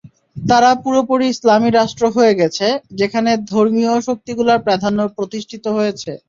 তারা 0.43 0.69
পুরোপুরি 0.83 1.25
ইসলামি 1.29 1.69
রাষ্ট্র 1.71 2.03
হয়ে 2.15 2.33
গেছে, 2.41 2.67
যেখানে 2.99 3.31
ধর্মীয় 3.51 3.93
শক্তিগুলোর 4.07 4.63
প্রাধান্য 4.65 4.99
প্রতিষ্ঠিত 5.17 5.65
হয়েছে। 5.77 6.11